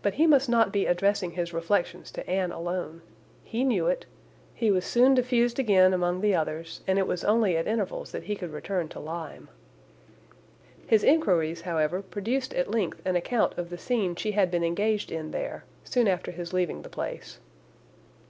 [0.00, 3.02] But he must not be addressing his reflections to Anne alone:
[3.42, 4.06] he knew it;
[4.54, 8.22] he was soon diffused again among the others, and it was only at intervals that
[8.26, 9.48] he could return to Lyme.
[10.86, 15.10] His enquiries, however, produced at length an account of the scene she had been engaged
[15.10, 17.40] in there, soon after his leaving the place.